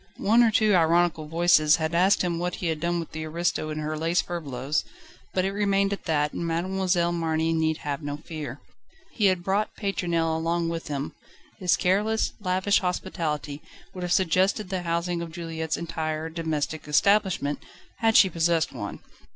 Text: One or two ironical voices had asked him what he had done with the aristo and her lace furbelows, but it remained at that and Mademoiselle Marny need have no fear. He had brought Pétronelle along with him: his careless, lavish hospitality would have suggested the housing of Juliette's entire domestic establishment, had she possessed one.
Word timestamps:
One 0.17 0.41
or 0.41 0.49
two 0.49 0.73
ironical 0.73 1.27
voices 1.27 1.75
had 1.75 1.93
asked 1.93 2.23
him 2.23 2.39
what 2.39 2.55
he 2.55 2.65
had 2.69 2.79
done 2.79 2.99
with 2.99 3.11
the 3.11 3.23
aristo 3.25 3.69
and 3.69 3.79
her 3.81 3.95
lace 3.95 4.19
furbelows, 4.19 4.83
but 5.31 5.45
it 5.45 5.51
remained 5.51 5.93
at 5.93 6.05
that 6.05 6.33
and 6.33 6.43
Mademoiselle 6.43 7.11
Marny 7.11 7.53
need 7.53 7.77
have 7.85 8.01
no 8.01 8.17
fear. 8.17 8.59
He 9.11 9.27
had 9.27 9.43
brought 9.43 9.75
Pétronelle 9.75 10.35
along 10.35 10.69
with 10.69 10.87
him: 10.87 11.13
his 11.59 11.77
careless, 11.77 12.33
lavish 12.39 12.79
hospitality 12.79 13.61
would 13.93 14.01
have 14.01 14.11
suggested 14.11 14.69
the 14.69 14.81
housing 14.81 15.21
of 15.21 15.31
Juliette's 15.31 15.77
entire 15.77 16.29
domestic 16.31 16.87
establishment, 16.87 17.59
had 17.99 18.17
she 18.17 18.27
possessed 18.27 18.73
one. 18.73 19.01